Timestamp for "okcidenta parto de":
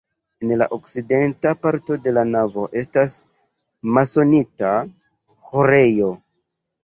0.77-2.13